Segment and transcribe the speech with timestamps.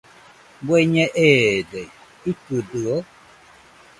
[0.67, 1.83] ¿Bueñe eede?,
[2.31, 2.95] ¿ikɨdɨo?